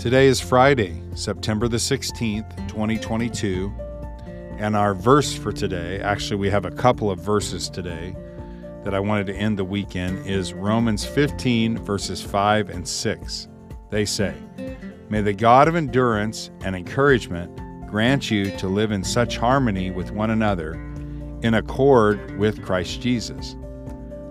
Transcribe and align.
Today 0.00 0.28
is 0.28 0.40
Friday, 0.40 0.98
September 1.14 1.68
the 1.68 1.76
16th, 1.76 2.56
2022, 2.68 3.70
and 4.56 4.74
our 4.74 4.94
verse 4.94 5.36
for 5.36 5.52
today, 5.52 6.00
actually, 6.00 6.36
we 6.36 6.48
have 6.48 6.64
a 6.64 6.70
couple 6.70 7.10
of 7.10 7.18
verses 7.18 7.68
today 7.68 8.16
that 8.82 8.94
I 8.94 8.98
wanted 8.98 9.26
to 9.26 9.34
end 9.34 9.58
the 9.58 9.64
weekend, 9.64 10.26
is 10.26 10.54
Romans 10.54 11.04
15, 11.04 11.76
verses 11.84 12.22
5 12.22 12.70
and 12.70 12.88
6. 12.88 13.48
They 13.90 14.06
say, 14.06 14.34
May 15.10 15.20
the 15.20 15.34
God 15.34 15.68
of 15.68 15.76
endurance 15.76 16.50
and 16.62 16.74
encouragement 16.74 17.54
grant 17.86 18.30
you 18.30 18.56
to 18.56 18.68
live 18.68 18.92
in 18.92 19.04
such 19.04 19.36
harmony 19.36 19.90
with 19.90 20.12
one 20.12 20.30
another 20.30 20.76
in 21.42 21.52
accord 21.52 22.38
with 22.38 22.64
Christ 22.64 23.02
Jesus, 23.02 23.54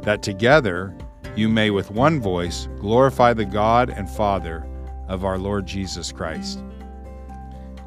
that 0.00 0.22
together 0.22 0.96
you 1.36 1.50
may 1.50 1.68
with 1.68 1.90
one 1.90 2.22
voice 2.22 2.70
glorify 2.80 3.34
the 3.34 3.44
God 3.44 3.90
and 3.90 4.08
Father 4.08 4.64
of 5.08 5.24
our 5.24 5.38
Lord 5.38 5.66
Jesus 5.66 6.12
Christ. 6.12 6.62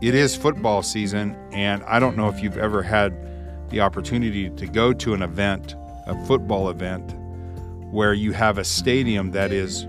It 0.00 0.14
is 0.14 0.36
football 0.36 0.82
season, 0.82 1.36
and 1.52 1.82
I 1.84 1.98
don't 1.98 2.16
know 2.16 2.28
if 2.28 2.42
you've 2.42 2.58
ever 2.58 2.82
had 2.82 3.14
the 3.70 3.80
opportunity 3.80 4.50
to 4.50 4.66
go 4.66 4.92
to 4.92 5.14
an 5.14 5.22
event, 5.22 5.76
a 6.06 6.26
football 6.26 6.68
event, 6.68 7.14
where 7.90 8.12
you 8.12 8.32
have 8.32 8.58
a 8.58 8.64
stadium 8.64 9.30
that 9.30 9.52
is 9.52 9.86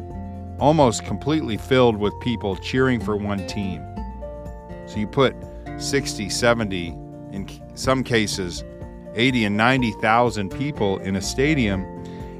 almost 0.59 1.03
completely 1.03 1.57
filled 1.57 1.97
with 1.97 2.13
people 2.21 2.55
cheering 2.57 2.99
for 2.99 3.17
one 3.17 3.45
team. 3.47 3.83
So 4.85 4.97
you 4.97 5.07
put 5.07 5.35
60, 5.77 6.29
70, 6.29 6.87
in 7.31 7.49
some 7.73 8.03
cases 8.03 8.63
80 9.15 9.45
and 9.45 9.57
90,000 9.57 10.49
people 10.51 10.99
in 10.99 11.15
a 11.15 11.21
stadium, 11.21 11.83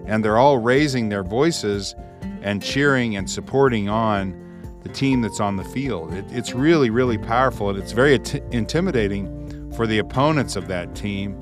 and 0.05 0.23
they're 0.23 0.38
all 0.38 0.59
raising 0.59 1.09
their 1.09 1.23
voices 1.23 1.95
and 2.41 2.62
cheering 2.62 3.15
and 3.15 3.29
supporting 3.29 3.90
on 3.90 4.45
the 4.85 4.94
team 4.94 5.21
that's 5.21 5.40
on 5.40 5.55
the 5.55 5.63
field. 5.63 6.13
It, 6.13 6.26
it's 6.29 6.54
really, 6.54 6.91
really 6.91 7.18
powerful, 7.18 7.71
and 7.71 7.79
it's 7.79 7.91
very 7.91 8.13
intimidating 8.51 9.73
for 9.73 9.87
the 9.87 9.98
opponents 9.98 10.55
of 10.55 10.68
that 10.68 10.96
team 10.96 11.34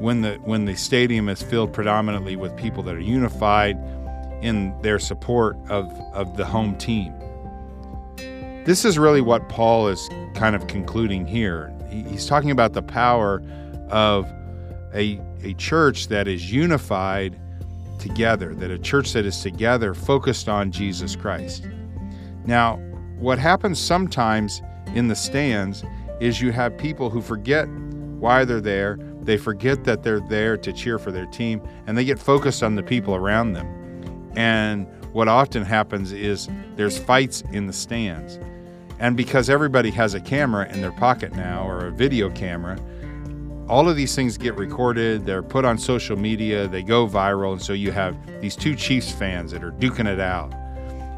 when 0.00 0.20
the 0.20 0.34
when 0.44 0.64
the 0.64 0.74
stadium 0.74 1.28
is 1.28 1.40
filled 1.40 1.72
predominantly 1.72 2.34
with 2.34 2.54
people 2.56 2.82
that 2.82 2.94
are 2.96 3.00
unified 3.00 3.78
in 4.42 4.76
their 4.82 4.98
support 4.98 5.56
of, 5.68 5.88
of 6.12 6.36
the 6.36 6.44
home 6.44 6.76
team. 6.76 7.14
This 8.64 8.84
is 8.84 8.98
really 8.98 9.20
what 9.20 9.48
Paul 9.48 9.86
is 9.86 10.08
kind 10.34 10.56
of 10.56 10.66
concluding 10.66 11.24
here. 11.24 11.72
He, 11.88 12.02
he's 12.02 12.26
talking 12.26 12.50
about 12.50 12.72
the 12.72 12.82
power 12.82 13.42
of 13.90 14.26
a, 14.92 15.20
a 15.44 15.54
church 15.54 16.08
that 16.08 16.26
is 16.26 16.52
unified 16.52 17.40
together, 18.00 18.56
that 18.56 18.72
a 18.72 18.78
church 18.78 19.12
that 19.12 19.24
is 19.24 19.40
together 19.40 19.94
focused 19.94 20.48
on 20.48 20.72
Jesus 20.72 21.14
Christ. 21.14 21.64
Now, 22.46 22.76
what 23.18 23.38
happens 23.38 23.78
sometimes 23.78 24.62
in 24.94 25.08
the 25.08 25.16
stands 25.16 25.84
is 26.20 26.40
you 26.40 26.52
have 26.52 26.78
people 26.78 27.10
who 27.10 27.20
forget 27.20 27.68
why 28.18 28.44
they're 28.44 28.60
there. 28.60 28.98
They 29.22 29.36
forget 29.36 29.84
that 29.84 30.02
they're 30.02 30.20
there 30.20 30.56
to 30.58 30.72
cheer 30.72 30.98
for 30.98 31.10
their 31.10 31.26
team 31.26 31.60
and 31.86 31.98
they 31.98 32.04
get 32.04 32.18
focused 32.18 32.62
on 32.62 32.76
the 32.76 32.82
people 32.82 33.14
around 33.14 33.52
them. 33.52 33.66
And 34.36 34.86
what 35.12 35.28
often 35.28 35.64
happens 35.64 36.12
is 36.12 36.48
there's 36.76 36.98
fights 36.98 37.42
in 37.52 37.66
the 37.66 37.72
stands. 37.72 38.38
And 38.98 39.16
because 39.16 39.50
everybody 39.50 39.90
has 39.90 40.14
a 40.14 40.20
camera 40.20 40.70
in 40.72 40.80
their 40.80 40.92
pocket 40.92 41.34
now 41.34 41.68
or 41.68 41.86
a 41.86 41.90
video 41.90 42.30
camera, 42.30 42.78
all 43.68 43.88
of 43.88 43.96
these 43.96 44.14
things 44.14 44.38
get 44.38 44.54
recorded, 44.54 45.26
they're 45.26 45.42
put 45.42 45.64
on 45.64 45.76
social 45.76 46.16
media, 46.16 46.68
they 46.68 46.82
go 46.82 47.06
viral, 47.08 47.52
and 47.52 47.60
so 47.60 47.72
you 47.72 47.90
have 47.90 48.16
these 48.40 48.54
two 48.54 48.76
Chiefs 48.76 49.10
fans 49.10 49.50
that 49.50 49.64
are 49.64 49.72
duking 49.72 50.06
it 50.06 50.20
out 50.20 50.54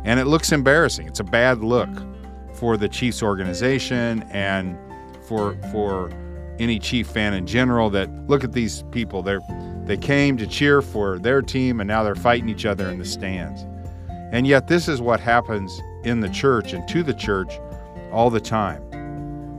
and 0.04 0.20
it 0.20 0.26
looks 0.26 0.52
embarrassing. 0.52 1.06
It's 1.06 1.20
a 1.20 1.24
bad 1.24 1.58
look 1.58 1.90
for 2.54 2.76
the 2.76 2.88
Chiefs 2.88 3.22
organization 3.22 4.22
and 4.30 4.76
for 5.22 5.56
for 5.70 6.10
any 6.58 6.78
Chief 6.78 7.06
fan 7.06 7.34
in 7.34 7.46
general 7.46 7.90
that 7.90 8.10
look 8.28 8.44
at 8.44 8.52
these 8.52 8.84
people. 8.90 9.22
They 9.22 9.38
they 9.84 9.96
came 9.96 10.36
to 10.36 10.46
cheer 10.46 10.82
for 10.82 11.18
their 11.18 11.40
team 11.40 11.80
and 11.80 11.88
now 11.88 12.02
they're 12.02 12.14
fighting 12.14 12.48
each 12.48 12.66
other 12.66 12.88
in 12.90 12.98
the 12.98 13.04
stands. 13.04 13.64
And 14.32 14.46
yet 14.46 14.68
this 14.68 14.88
is 14.88 15.00
what 15.00 15.20
happens 15.20 15.80
in 16.04 16.20
the 16.20 16.28
church 16.28 16.74
and 16.74 16.86
to 16.88 17.02
the 17.02 17.14
church 17.14 17.58
all 18.12 18.28
the 18.28 18.40
time. 18.40 18.82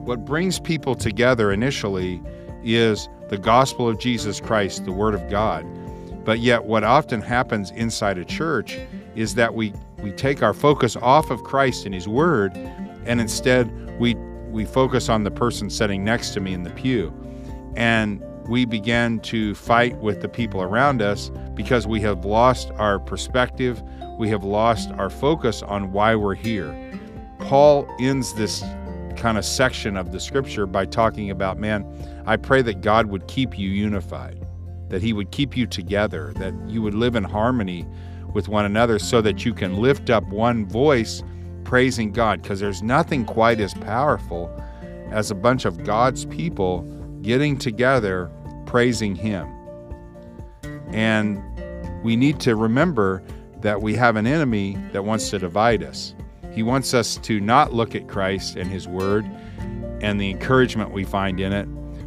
What 0.05 0.25
brings 0.25 0.59
people 0.59 0.95
together 0.95 1.51
initially 1.51 2.22
is 2.63 3.09
the 3.29 3.38
gospel 3.38 3.88
of 3.88 3.99
Jesus 3.99 4.39
Christ, 4.39 4.85
the 4.85 4.91
word 4.91 5.13
of 5.13 5.29
God. 5.29 5.66
But 6.25 6.39
yet 6.39 6.66
what 6.66 6.83
often 6.83 7.22
happens 7.22 7.72
inside 7.72 8.17
a 8.17 8.25
church 8.25 8.78
is 9.16 9.35
that 9.35 9.55
we 9.55 9.73
we 10.01 10.11
take 10.11 10.41
our 10.41 10.53
focus 10.53 10.95
off 10.97 11.29
of 11.29 11.43
Christ 11.43 11.85
and 11.85 11.93
His 11.93 12.07
Word, 12.07 12.55
and 13.05 13.19
instead 13.21 13.69
we 13.99 14.15
we 14.49 14.65
focus 14.65 15.09
on 15.09 15.23
the 15.23 15.31
person 15.31 15.69
sitting 15.69 16.03
next 16.03 16.31
to 16.31 16.39
me 16.39 16.53
in 16.53 16.63
the 16.63 16.71
pew, 16.71 17.13
and 17.75 18.23
we 18.47 18.65
begin 18.65 19.19
to 19.19 19.53
fight 19.53 19.95
with 19.97 20.21
the 20.21 20.27
people 20.27 20.61
around 20.61 21.03
us 21.03 21.29
because 21.53 21.85
we 21.85 22.01
have 22.01 22.25
lost 22.25 22.71
our 22.77 22.99
perspective, 22.99 23.81
we 24.17 24.27
have 24.29 24.43
lost 24.43 24.89
our 24.91 25.09
focus 25.09 25.61
on 25.61 25.91
why 25.91 26.16
we're 26.16 26.33
here. 26.33 26.75
Paul 27.39 27.87
ends 27.99 28.33
this 28.33 28.63
kind 29.16 29.37
of 29.37 29.45
section 29.45 29.97
of 29.97 30.11
the 30.11 30.19
scripture 30.19 30.66
by 30.66 30.85
talking 30.85 31.29
about, 31.29 31.59
man, 31.59 31.85
I 32.25 32.37
pray 32.37 32.61
that 32.63 32.81
God 32.81 33.07
would 33.07 33.27
keep 33.27 33.57
you 33.57 33.69
unified, 33.69 34.43
that 34.89 35.03
He 35.03 35.13
would 35.13 35.31
keep 35.31 35.55
you 35.55 35.67
together, 35.67 36.33
that 36.37 36.53
you 36.67 36.81
would 36.81 36.95
live 36.95 37.16
in 37.16 37.23
harmony 37.23 37.85
with 38.34 38.47
one 38.47 38.66
another 38.66 39.00
so 39.00 39.22
that 39.22 39.45
you 39.45 39.53
can 39.53 39.78
lift 39.78 40.09
up 40.09 40.23
one 40.28 40.66
voice 40.66 41.23
praising 41.63 42.12
God 42.12 42.41
because 42.41 42.59
there's 42.59 42.81
nothing 42.81 43.25
quite 43.25 43.59
as 43.59 43.73
powerful 43.73 44.50
as 45.12 45.31
a 45.31 45.35
bunch 45.35 45.66
of 45.66 45.84
God's 45.84 46.25
people 46.25 46.81
getting 47.22 47.57
together 47.57 48.31
praising 48.66 49.16
Him. 49.16 49.47
And 50.91 51.41
we 52.03 52.16
need 52.16 52.40
to 52.41 52.56
remember 52.56 53.23
that 53.62 53.81
we 53.81 53.94
have 53.95 54.16
an 54.16 54.25
enemy 54.25 54.78
that 54.94 55.03
wants 55.03 55.29
to 55.31 55.40
divide 55.40 55.84
us. 55.84 56.16
He 56.51 56.63
wants 56.63 56.94
us 56.94 57.17
to 57.17 57.40
not 57.40 57.73
look 57.73 57.94
at 57.94 58.07
Christ 58.07 58.56
and 58.56 58.69
His 58.69 58.88
Word 58.88 59.25
and 60.01 60.19
the 60.19 60.29
encouragement 60.29 60.91
we 60.91 61.03
find 61.03 61.40
in 61.40 61.51
it, 61.51 61.66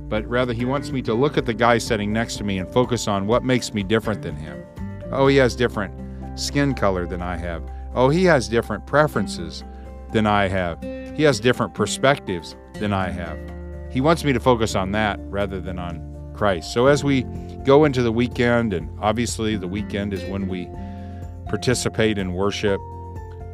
but 0.09 0.27
rather 0.27 0.53
He 0.53 0.65
wants 0.65 0.91
me 0.91 1.03
to 1.03 1.15
look 1.15 1.37
at 1.37 1.47
the 1.47 1.55
guy 1.55 1.79
sitting 1.79 2.13
next 2.13 2.37
to 2.37 2.45
me 2.45 2.59
and 2.59 2.73
focus 2.73 3.07
on 3.07 3.27
what 3.27 3.45
makes 3.45 3.75
me 3.75 3.83
different 3.83 4.23
than 4.23 4.35
him. 4.35 4.65
Oh, 5.13 5.27
he 5.27 5.37
has 5.37 5.55
different 5.55 5.95
skin 6.35 6.75
color 6.75 7.07
than 7.07 7.23
I 7.23 7.37
have. 7.37 7.63
Oh, 7.95 8.09
he 8.09 8.25
has 8.25 8.49
different 8.49 8.87
preferences 8.87 9.65
than 10.13 10.27
I 10.27 10.49
have. 10.49 10.83
He 10.83 11.23
has 11.25 11.41
different 11.41 11.75
perspectives 11.75 12.57
than 12.75 12.93
I 12.93 13.11
have. 13.11 13.39
He 13.91 14.01
wants 14.01 14.25
me 14.25 14.33
to 14.33 14.41
focus 14.41 14.75
on 14.75 14.93
that 14.93 15.21
rather 15.25 15.61
than 15.61 15.79
on 15.79 16.33
Christ. 16.35 16.73
So 16.73 16.87
as 16.87 17.05
we 17.05 17.25
go 17.65 17.85
into 17.85 18.03
the 18.03 18.13
weekend, 18.13 18.73
and 18.73 18.89
obviously 19.01 19.57
the 19.57 19.69
weekend 19.69 20.15
is 20.15 20.25
when 20.25 20.49
we 20.49 20.69
participate 21.47 22.17
in 22.17 22.33
worship, 22.33 22.81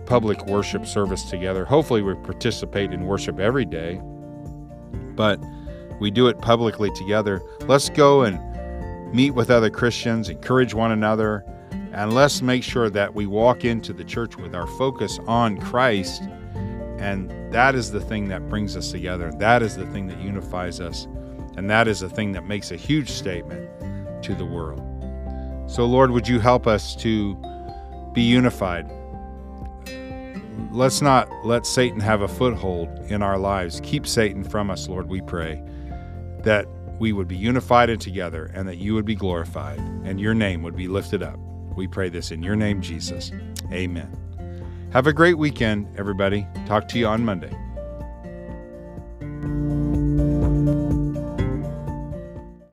public 0.06 0.46
worship 0.46 0.86
service 0.86 1.24
together. 1.24 1.64
Hopefully, 1.64 2.00
we 2.00 2.14
participate 2.14 2.92
in 2.92 3.04
worship 3.04 3.38
every 3.38 3.64
day, 3.64 4.00
but 5.16 5.38
we 6.00 6.10
do 6.10 6.28
it 6.28 6.38
publicly 6.38 6.90
together. 6.92 7.42
Let's 7.62 7.90
go 7.90 8.22
and 8.22 8.40
meet 9.12 9.32
with 9.32 9.50
other 9.50 9.68
Christians, 9.68 10.28
encourage 10.28 10.74
one 10.74 10.92
another 10.92 11.44
and 11.98 12.14
let's 12.14 12.42
make 12.42 12.62
sure 12.62 12.88
that 12.88 13.12
we 13.12 13.26
walk 13.26 13.64
into 13.64 13.92
the 13.92 14.04
church 14.04 14.36
with 14.36 14.54
our 14.54 14.68
focus 14.68 15.18
on 15.26 15.58
Christ. 15.58 16.22
And 17.00 17.28
that 17.52 17.74
is 17.74 17.90
the 17.90 18.00
thing 18.00 18.28
that 18.28 18.48
brings 18.48 18.76
us 18.76 18.92
together. 18.92 19.32
That 19.32 19.64
is 19.64 19.74
the 19.74 19.86
thing 19.86 20.06
that 20.06 20.20
unifies 20.20 20.80
us. 20.80 21.08
And 21.56 21.68
that 21.70 21.88
is 21.88 21.98
the 21.98 22.08
thing 22.08 22.30
that 22.34 22.46
makes 22.46 22.70
a 22.70 22.76
huge 22.76 23.10
statement 23.10 23.68
to 24.22 24.36
the 24.36 24.44
world. 24.44 24.80
So, 25.68 25.86
Lord, 25.86 26.12
would 26.12 26.28
you 26.28 26.38
help 26.38 26.68
us 26.68 26.94
to 27.02 27.34
be 28.12 28.22
unified? 28.22 28.88
Let's 30.70 31.02
not 31.02 31.28
let 31.44 31.66
Satan 31.66 31.98
have 31.98 32.20
a 32.20 32.28
foothold 32.28 32.96
in 33.08 33.24
our 33.24 33.38
lives. 33.38 33.80
Keep 33.82 34.06
Satan 34.06 34.44
from 34.44 34.70
us, 34.70 34.88
Lord, 34.88 35.08
we 35.08 35.20
pray. 35.20 35.60
That 36.44 36.66
we 37.00 37.12
would 37.12 37.26
be 37.26 37.36
unified 37.36 37.90
and 37.90 38.00
together, 38.00 38.52
and 38.54 38.68
that 38.68 38.76
you 38.76 38.94
would 38.94 39.04
be 39.04 39.16
glorified, 39.16 39.80
and 40.04 40.20
your 40.20 40.34
name 40.34 40.62
would 40.62 40.76
be 40.76 40.86
lifted 40.86 41.24
up. 41.24 41.40
We 41.78 41.86
pray 41.86 42.08
this 42.08 42.32
in 42.32 42.42
your 42.42 42.56
name, 42.56 42.82
Jesus. 42.82 43.30
Amen. 43.72 44.10
Have 44.92 45.06
a 45.06 45.12
great 45.12 45.38
weekend, 45.38 45.86
everybody. 45.96 46.44
Talk 46.66 46.88
to 46.88 46.98
you 46.98 47.06
on 47.06 47.24
Monday. 47.24 47.56